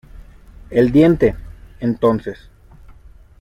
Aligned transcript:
el 0.71 0.91
diente. 0.91 1.35
entonces, 1.79 2.49